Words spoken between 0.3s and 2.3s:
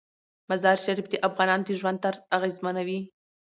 مزارشریف د افغانانو د ژوند طرز